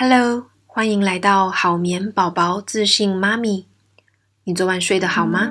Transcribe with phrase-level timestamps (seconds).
[0.00, 3.66] Hello，欢迎来到好眠宝宝自信妈咪。
[4.44, 5.50] 你昨晚睡得好吗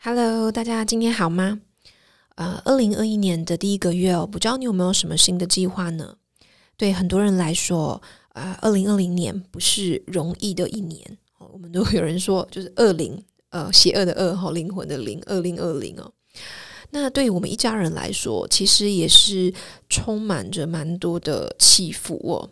[0.00, 1.62] ？Hello，大家今天好吗？
[2.36, 6.18] 呃，二零二一年的第一个月哦，不知道你有没有什么新的计划呢？
[6.76, 8.00] 对很多人来说，
[8.34, 11.18] 呃，二零二零年不是容易的一年。
[11.52, 13.20] 我们都有人说，就是二零。
[13.52, 16.10] 呃，邪恶的恶哈，灵魂的灵，二零二零哦。
[16.90, 19.52] 那对于我们一家人来说，其实也是
[19.88, 22.50] 充满着蛮多的起伏哦。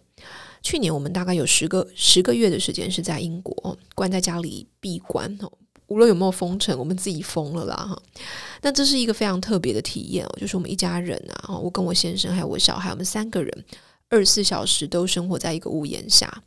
[0.62, 5.50] 去年我们大概有十个十个月的时间是在英国关在家里闭关哦，
[5.86, 8.02] 无论有没有封城，我们自己封了啦哈。
[8.60, 13.64] 那这是一个非常特别的体验哦，就是我们一家人啊，我跟我先生还有我小孩，我们三个人
[14.10, 16.42] 二十四小时都生活在一个屋檐下。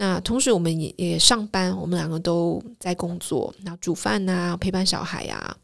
[0.00, 5.56] 那同时，我们也也上班，我们两个都在工作，那煮饭啊，陪伴小孩呀。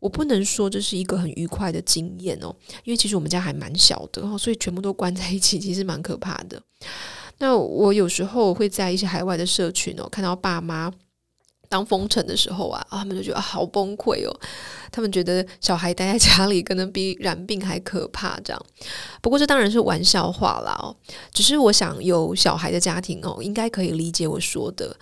[0.00, 6.60] 我不能说这是一个很愉快的经验哦，因为其实我们家还蛮小的哦，所以全部都关在一起，其实蛮可怕的。
[7.38, 10.92] 那我有时候会在一些海外的社群哦，看到爸妈。
[11.68, 14.40] 当封城的时候啊，他们就觉得好崩溃哦。
[14.90, 18.66] 他们觉得小孩待在家里可能比染病还可怕，这样。
[19.20, 20.96] 不过这当然是玩笑话啦哦。
[21.32, 24.96] 只是我想有小孩的家庭哦，应该可以理解我说的，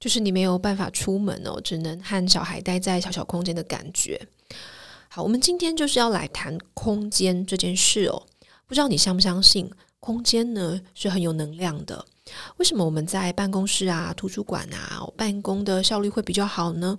[0.00, 4.20] 就是你没有办法出门哦，只能和小孩待在小小空间的感觉。
[5.08, 8.26] 好，我们今天就是要来谈空间这件事哦。
[8.66, 9.70] 不知道你相不相信，
[10.02, 12.04] 空间呢是很有能量的。
[12.56, 16.98] 为什么我们在办公室啊、图书馆啊办公的效率会比较好呢？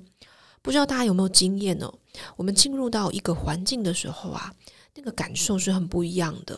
[0.61, 1.93] 不知道大家有没有经验呢？
[2.37, 4.53] 我们进入到一个环境的时候啊，
[4.95, 6.57] 那个感受是很不一样的。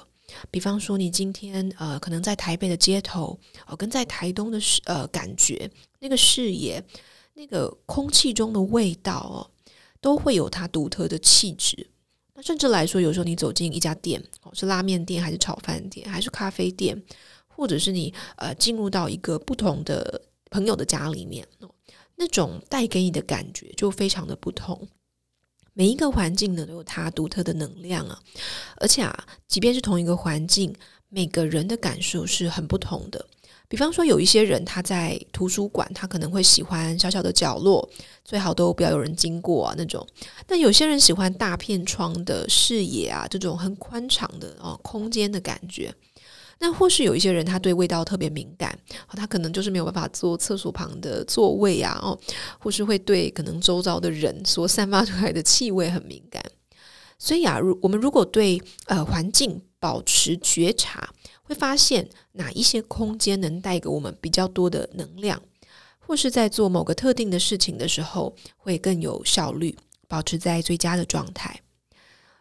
[0.52, 5.67] 比方说，你今天呃，可能在台北的街头，呃，跟在台东的视呃感觉，
[5.99, 6.83] 那个视野，
[7.33, 9.49] 那个空气中的味道哦，
[9.99, 11.89] 都会有它独特的气质。
[12.36, 17.02] 那甚至来说，有时候你走进一家店，哦，是拉面店，还是炒饭店，还是咖啡店？
[17.48, 21.48] 或者是你呃进入到一个不同的朋友的家里面，
[22.17, 24.86] 那种带给你的感觉就非常的不同。
[25.71, 28.21] 每一个环境呢都有它独特的能量啊，
[28.76, 30.76] 而且啊，即便是同一个环境，
[31.08, 33.26] 每个人的感受是很不同的。
[33.75, 37.86] 比方说，有一些人他在图书馆，他可能会喜欢小小的角落，
[38.23, 40.08] 最好都不要有人经过啊那种。
[40.47, 45.93] 但有些人喜欢大片窗的视野啊，这种很宽敞的哦空间的感觉。
[46.59, 52.17] 那或是有一些人，他对味道特别敏感，他可能就是没有办法坐厕所旁的座位啊，哦，
[52.58, 56.41] 或是会对可能周遭的人所散发出来的气味很敏感。
[57.19, 61.09] 所以啊，如我们如果对呃环境保持觉察，
[61.45, 65.42] 会发现哪一些空间能带给我们比较多的能量，
[66.00, 71.61] 或是在做某个特定的事情的时候会更有效率，保持在最佳的状态。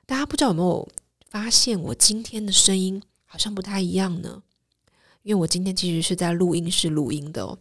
[0.06, 0.88] 大家不知道有没有
[1.30, 3.02] 发现我今天的声音？
[3.26, 4.42] 好像不太一样呢，
[5.22, 7.58] 因为我今天其实是在录音室录音的哦。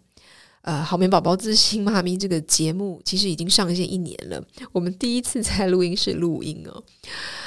[0.64, 4.42] 呃，好眠宝宝自信妈咪这个节目其实已经上线一年了，
[4.72, 6.84] 我们第一次在录音室录音哦。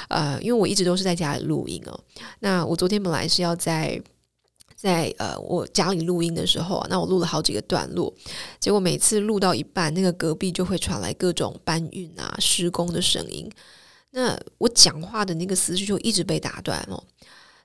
[0.07, 1.99] 呃，因为我一直都是在家里录音哦。
[2.41, 3.99] 那我昨天本来是要在
[4.75, 8.13] 在呃我家里录音的时候，那我录了好几个段落，
[8.59, 13.49] 结果每次录到一半，那个隔壁就会传来各种搬运啊、施工的声音，
[14.11, 17.03] 那我讲话的那个思绪就一直被打断哦。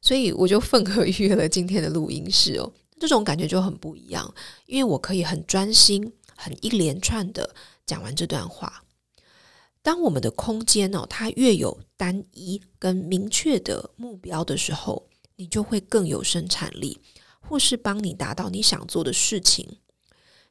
[0.01, 4.33] 所以我就愤而约了今天的录音室哦，这种感觉就很不一样，
[4.67, 7.53] 因为我可以很专心、很一连串的
[7.85, 8.85] 讲完这段话。
[9.83, 17.01] 当我们的空间哦，它越有单一跟明确的目标的时候，你就会更有生产力，
[17.41, 19.69] 或是帮你达到你想做的事情。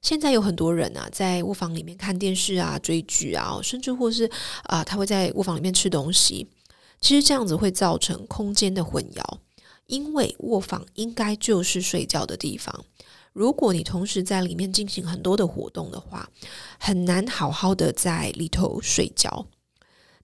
[0.01, 4.29] 现在有很多人啊，在卧房里面看电视啊、追剧啊，甚至或是
[4.63, 6.49] 啊、他会在卧房里面吃东西。
[6.99, 9.37] 其实这样子会造成空间的混淆，
[9.91, 12.85] 因为卧房应该就是睡觉的地方。
[13.33, 16.29] 如果你同时在里面进行很多的活动的话，
[16.79, 19.45] 很难好好的在里头睡觉。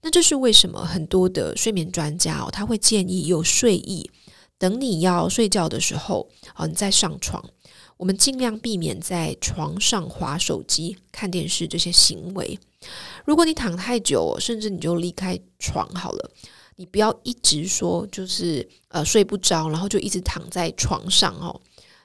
[0.01, 0.85] 那这是为什么？
[0.85, 4.09] 很多的睡眠专家哦，他会建议有睡意，
[4.57, 7.43] 等你要睡觉的时候，哦，你再上床。
[7.97, 12.57] 我们尽量避免在床上划手机、看电视这些行为。
[13.25, 16.31] 如果你躺太久，甚至你就离开床好了。
[16.77, 21.59] 你不要一直说就是呃睡不着，然后就一直躺在床上哦，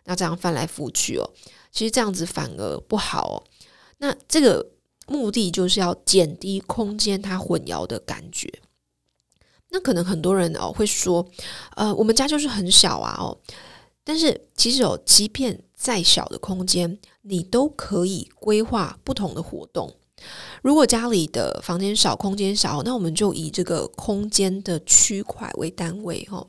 [0.04, 1.30] 那这样翻来覆去哦，
[1.70, 3.36] 其实这样子反而不好哦。
[3.98, 4.72] 那这个
[5.06, 8.50] 目的就是要减低空间它混淆的感觉。
[9.68, 11.26] 那可能很多人哦会说，
[11.76, 13.38] 呃，我们家就是很小啊哦，
[14.04, 19.94] 但是其实哦，即便再小的空间，你都可以规划不同的活动
[20.62, 26.46] 如果家里的房间少，空间少，那我们就以这个空间的区块为单位哦。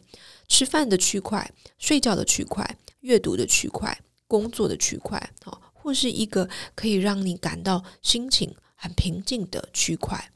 [0.48, 10.30] 吃饭的区块、睡觉的区块、阅读的区块、工作的区块，哦，或是一个可以让你感到心情很平静的区块。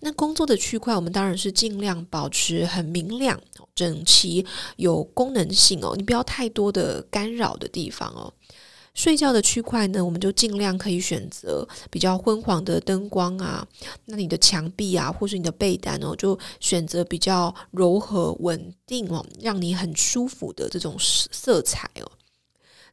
[0.00, 3.38] 那工作的区块，我们当然是尽量保持很明亮、
[3.74, 5.94] 整齐、有功能性哦。
[5.96, 8.32] 你不要太多的干扰的地方哦。
[8.94, 13.66] 睡觉的区块呢，我们就尽量可以选择比较昏黄的灯光啊。
[14.04, 22.12] 那你的墙壁啊，或是你的被单哦，就选择比较柔和稳定哦，让你很舒服的这种色彩哦。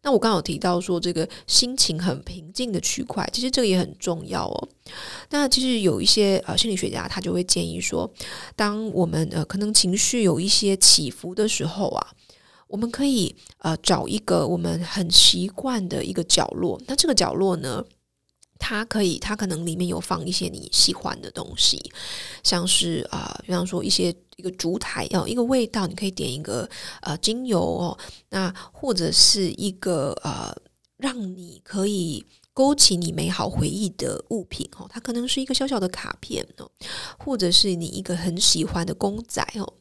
[0.02, 4.70] 那我刚刚有提到说，这个心情很平静的区块，其实这个也很重要哦。
[5.32, 8.10] 那其实有一些呃心理学家他就会建议说，
[8.56, 12.08] 当我们呃可能情绪有一些起伏的时候啊。
[12.70, 17.84] 我们可以呃找一个我们很习惯的一个角落，那这个角落呢，
[18.60, 21.82] 它可以它可能里面有放一些你喜欢的东西，
[22.44, 26.70] 像是啊、呃，比方说一些一个烛台哦，一个味道，你可以点一个
[27.02, 27.98] 呃精油哦，
[28.30, 30.56] 那或者是一个呃
[30.98, 32.24] 让你可以
[32.54, 36.70] 勾起你美好回忆的物品哦，它可能是一个小小的卡片哦，
[37.18, 39.74] 或者是你一个很喜欢的公仔哦。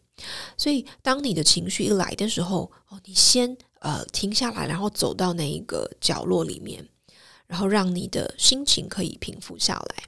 [0.57, 6.87] 所以，当你的情绪一来的时候，哦，你先呃停下来，然后走到那一个角落里面，
[7.47, 10.05] 然后让你的心情可以平复下来。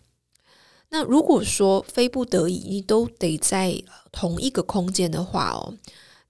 [0.89, 3.81] 那如果说非不得已，你都得在
[4.11, 5.73] 同一个空间的话哦，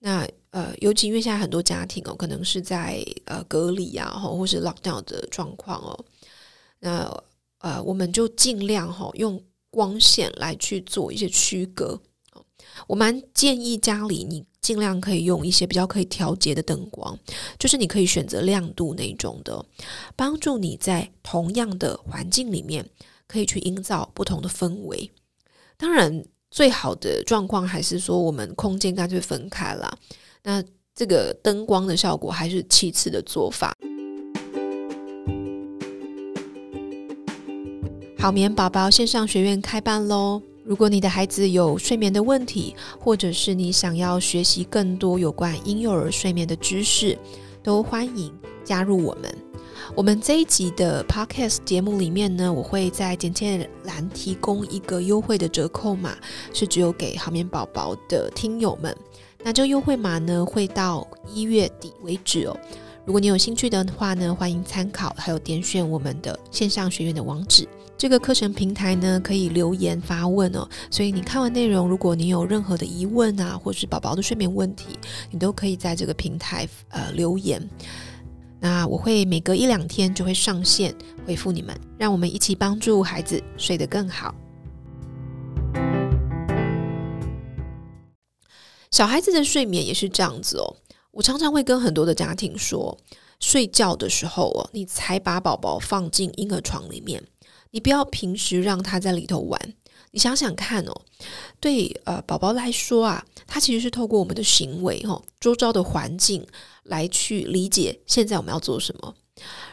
[0.01, 6.05] 那呃，尤其因为现在很多家庭哦，可能是在呃隔离啊，或是 lockdown 的状况哦，
[6.81, 7.23] 那
[7.59, 11.99] 呃，我们就尽量哈用光线来去做一些区隔。
[12.87, 17.19] 我蛮建议家里你尽量可以用一些比较可以调节的灯光，
[17.59, 19.65] 就是你可以选择亮度那种的，
[20.17, 22.89] 帮助你在同样的环境里面
[23.27, 25.11] 可以去营造不同的氛围。
[25.77, 29.99] 当然，最好的状况还是说我们空间干脆分开了，
[30.43, 30.63] 那
[30.95, 33.73] 这个灯光的效果还是其次的做法。
[38.19, 40.43] 好眠宝宝线上学院开办喽！
[40.71, 47.19] 如果你的孩子有睡眠的问题，或者是你想要学习更多有关婴幼儿睡眠的知识，
[47.61, 48.33] 都欢迎
[48.63, 49.37] 加入我们。
[49.97, 56.17] 我们这一集的 Podcast 节目里面呢，我会在简介栏提供一个优惠的折扣码，
[56.53, 58.97] 是只有给好眠宝宝的听友们。
[59.43, 62.57] 那这个优惠码呢，会到一月底为止哦。
[63.07, 67.67] 如果你有兴趣的话呢，欢迎参考，还有点选我们的线上学院的网址。
[67.97, 74.99] 这个课程平台呢，可以留言发问哦，所以你看完内容，如果你有任何的疑问啊，或是宝宝的睡眠问题，
[75.31, 77.67] 你都可以在这个平台呃留言。
[78.61, 80.95] 那我会每隔一两天就会上线
[81.27, 84.35] 回复你们，让我们一起帮助孩子睡得更好。
[88.91, 90.77] 小孩子的睡眠也是这样子哦，
[91.13, 92.97] 我常常会跟很多的家庭说，
[93.39, 97.23] 睡觉的时候哦，你才把宝宝放进婴儿床里面。
[97.73, 99.75] 你不要平时让他在里头玩，
[100.11, 101.03] 你想想看哦，
[101.61, 106.45] 对呃宝宝来说啊，他其实是透过我们的行为哦，周遭的环境
[106.83, 109.15] 来去理解现在我们要做什么。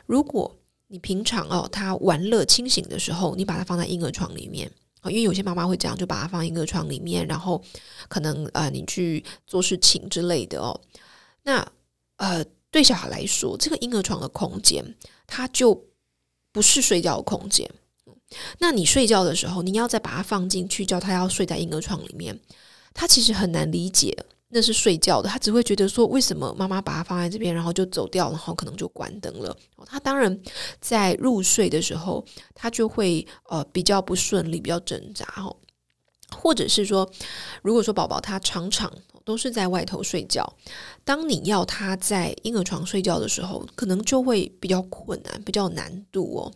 [0.05, 0.55] 如果
[0.87, 7.61] 你平常哦他玩乐清醒的时候，你把他放在婴儿床里面啊，因为有些妈妈会这样，就把它放婴儿床里面，然后
[8.07, 10.79] 可能呃你去做事情之类的哦，
[11.47, 11.65] 那
[12.17, 14.83] 呃对小孩来说，这个婴儿床的空间，
[15.25, 15.85] 它就
[16.51, 17.69] 不是睡觉的空间。
[18.59, 22.37] 那你睡觉的时候，你要再把它放进去，叫他要睡在婴儿床里面，
[22.93, 24.13] 他其实很难理解
[24.49, 29.55] 那是睡觉的，他只会觉得说，为什么妈妈把它放在这边，然后就走掉，然后可能就关灯了。
[29.85, 30.37] 他当然
[30.81, 35.55] 在入睡的时候，他就会呃比较不顺利，比较挣扎哦，
[36.35, 37.09] 或者是说，
[37.61, 38.91] 如果说宝宝他常常
[39.27, 40.41] 都是在外头睡觉，
[41.03, 46.53] 当你要他在婴儿床睡觉的时候，可能就会比较困难，比较难度哦。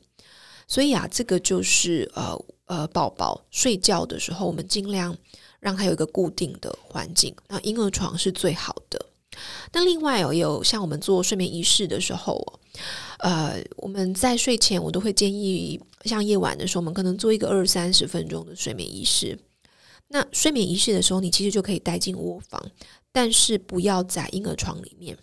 [0.69, 2.33] 所以啊，这个就是呃
[2.67, 5.13] 呃，宝宝睡觉的时候，我们尽量
[5.59, 7.35] 让他有一个固定的环境。
[7.49, 9.05] 那婴儿床是最好的。
[9.73, 12.59] 那另外哦，有像我们做睡眠仪式的时候哦，
[13.19, 19.37] 呃，我们在睡前我都会建议，像夜晚的时候，我们可能做一个二三十分钟的睡眠仪式。
[20.11, 22.61] 那睡眠仪式的时候，你其实就可以带进卧房，
[23.11, 25.17] 但是不要在婴儿床里面。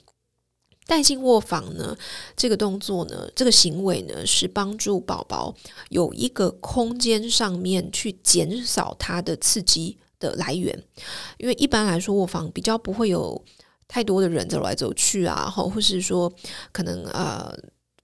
[0.87, 1.95] 带进卧房呢，
[2.35, 5.55] 这个动作呢，这个行为呢，是帮助宝宝
[5.91, 10.83] 有一个空间上面去减少他的刺激的来源。
[11.37, 13.45] 因为一般来说，卧房比较不会有
[13.87, 16.33] 太多的人走来走去啊，或或是说
[16.73, 17.55] 可能呃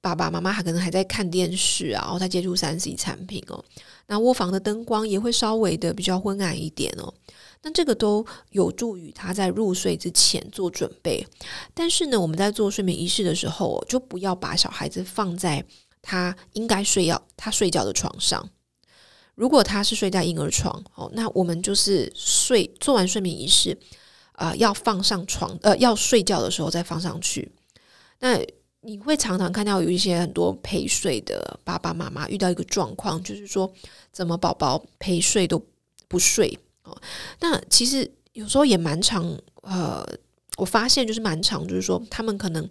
[0.04, 3.64] 爸爸妈妈还可能还在看电视啊，然后在接触三 C 产品哦。
[4.06, 7.14] 那卧房的灯光也会稍微的比较昏暗一点哦。
[7.62, 11.26] 那这个都有助于他在入睡之前做准备。
[11.72, 15.64] 但是呢，我们在做睡眠仪式的时候，就不要把小孩子放在
[16.02, 18.50] 他应该睡要他睡觉的床上。
[19.34, 23.78] 如果他是睡在婴儿床，哦，那我们就是睡做完睡眠仪式，
[24.32, 27.50] 啊、要放上床，呃，要睡觉的时候再放上去。
[28.20, 28.38] 那
[28.84, 33.72] 你会常常看到有一些很多陪睡的爸爸妈妈遇到一个状况，就是说
[34.12, 35.60] 怎么宝宝陪睡都
[36.06, 36.58] 不睡。
[36.82, 36.94] 哦，
[37.40, 39.24] 那其实有时候也蛮常，
[39.62, 40.06] 呃，
[40.58, 42.68] 我发现就是蛮常，就是说他们可能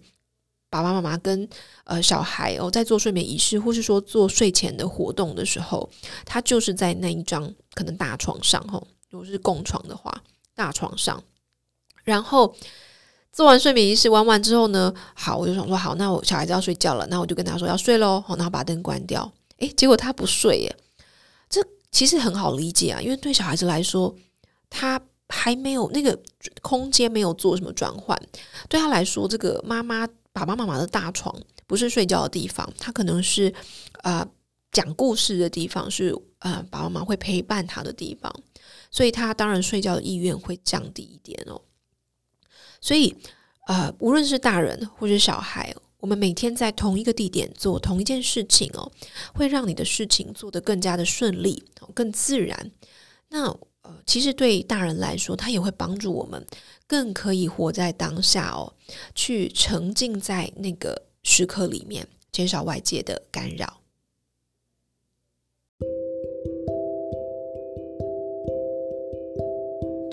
[0.69, 1.49] 爸爸妈妈跟
[1.83, 5.89] 呃小孩哦在做睡眠仪式，或是说做睡前的活动的时候，
[6.25, 11.23] 他就是在那一张可能大床上，哦，如果是共床的话，大床上，
[12.03, 12.55] 然后
[13.33, 20.75] 做完睡眠仪式玩完之后呢，好，我就想说好，那我小孩子要睡觉了，那我就跟他说要睡喽，好，然后把灯关掉，诶，结果他不睡耶，
[21.49, 21.61] 这。
[21.91, 24.15] 其实很好理解啊，因为对小孩子来说，
[24.67, 24.99] 他
[25.29, 26.19] 还没有那个
[26.63, 28.19] 空间，没有做什么转换。
[28.67, 31.31] 对他来说，这个妈妈爸爸妈妈的大床
[31.67, 33.53] 不是睡觉的地方，他可能是
[34.01, 34.27] 啊、
[34.71, 38.33] 讲故事的地方，是啊、爸爸妈妈会陪伴他的地方，
[38.89, 41.61] 所以他当然睡觉的意愿会降低一点哦。
[42.83, 43.15] 所以
[43.67, 45.73] 呃，无论是大人或者小孩。
[45.99, 48.91] 我们每天在同一个地点做同一件事情哦，
[49.33, 51.63] 会让你的事情做得更加的顺利，
[51.93, 52.71] 更自然。
[53.29, 53.45] 那
[53.83, 56.45] 呃，其实对大人来说，他也会帮助我们
[56.85, 58.73] 更可以活在当下哦，
[59.15, 63.79] 去沉浸在那个时刻里面，减少外界的干扰。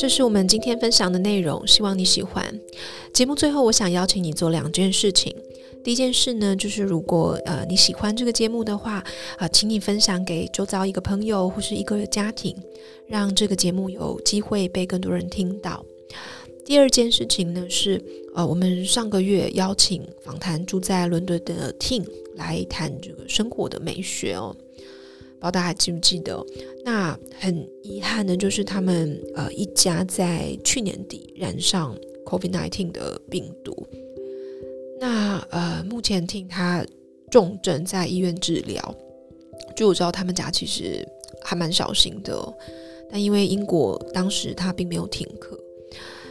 [0.00, 2.58] 这是我们今天分享的内容，希望你喜欢。
[3.12, 5.36] 节目最后，我想邀请你做两件事情。
[5.84, 9.04] 第一件事呢，就是如果呃你喜欢这个节目的话，啊、
[9.40, 12.56] 呃，请你分享给周遭一个朋友或是一个家庭，
[13.08, 15.84] 让这个节目有机会被更多人听到。
[16.64, 18.02] 第二件事情呢是，
[18.34, 24.56] 呃，我们上个月邀请访谈住在伦敦的 Tim 来谈这个生活的美学哦，
[25.40, 26.44] 不知道大家还记不记得？
[26.84, 33.74] 那很遗憾的就是他们呃一家在去年底染上 COVID-19 的病毒。
[35.00, 36.84] 那呃，目前听他
[37.30, 38.94] 重症在医院治疗，
[39.74, 41.02] 就我知道他们家其实
[41.42, 42.54] 还蛮小心的，
[43.10, 45.58] 但因为英国当时他并没有停课，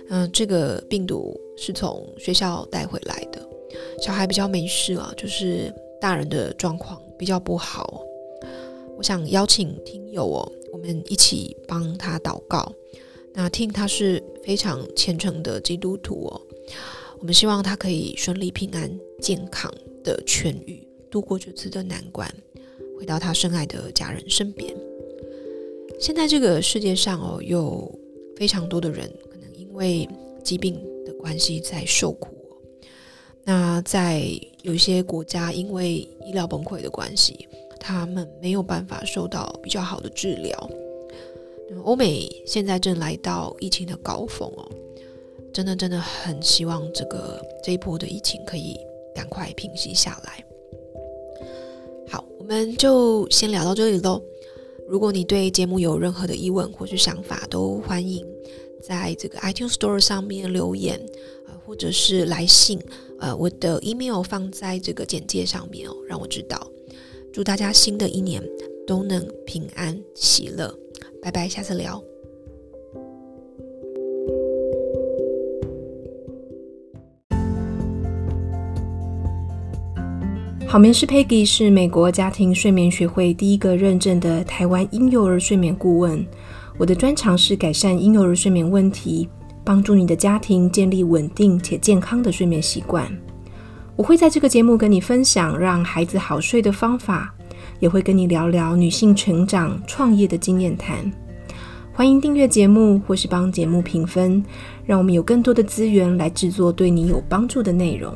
[0.09, 3.41] 嗯、呃，这个病毒是从学校带回来的，
[4.03, 8.03] 小孩比较没事啊，就是大人的状况比较不好。
[8.99, 12.69] 我想邀请听友哦，我们一起帮他祷告。
[13.33, 16.41] 那听他是非常虔诚的基督徒哦。
[17.17, 18.91] 我们希望他可以顺利、平安、
[19.21, 22.29] 健康的痊愈，度过这次的难关，
[22.99, 24.75] 回到他深爱的家人身边。
[25.97, 27.89] 现在这个世界上哦，有
[28.35, 30.09] 非常多的人可能因为
[30.43, 32.35] 疾病的关系在受苦。
[33.45, 34.29] 那在
[34.61, 37.47] 有些国家，因为医疗崩溃的关系，
[37.79, 40.69] 他们没有办法受到比较好的治疗。
[41.83, 44.71] 欧美现在正来到疫情的高峰哦。
[45.51, 48.77] 真的真的很希望这个这一波的疫情可以
[49.15, 50.45] 赶快平息下来。
[52.07, 54.21] 好，我们就先聊到这里喽。
[54.87, 58.25] 如果你对节目有任何的疑问或是想法，都欢迎
[58.81, 61.03] 在这个 iTunes Store 上面留言，
[61.47, 62.79] 呃，或者是来信，
[63.19, 66.67] 呃，我的 email 放在这个简介上面哦，让我知道。
[67.31, 68.41] 祝大家新的一年
[68.87, 70.73] 都能平安喜乐，
[71.21, 72.03] 拜拜，下次聊。
[80.67, 86.25] 好眠师 Peggy 是美国家庭睡眠学会第一个认证的台湾婴幼儿睡眠顾问。
[86.77, 89.27] 我的专长是改善婴幼儿睡眠问题，
[89.63, 93.11] 帮助你的家庭建立稳定且健康的睡眠习惯。
[93.99, 97.35] 我会在这个节目跟你分享让孩子好睡的方法，
[97.81, 101.11] 也会跟你聊聊女性成长、创业的经验谈。
[101.91, 104.41] 欢迎订阅节目或是帮节目评分，
[104.85, 108.15] 让我们有更多的资源来制作对你有帮助的内容。